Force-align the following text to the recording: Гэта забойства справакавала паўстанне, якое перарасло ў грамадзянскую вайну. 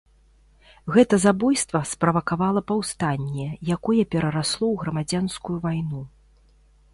Гэта 0.93 1.19
забойства 1.25 1.81
справакавала 1.91 2.63
паўстанне, 2.71 3.45
якое 3.77 4.01
перарасло 4.15 4.65
ў 4.73 4.75
грамадзянскую 4.85 5.57
вайну. 5.69 6.01